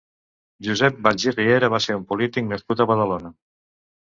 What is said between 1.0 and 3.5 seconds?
Valls i Riera va ser un polític nascut a Badalona.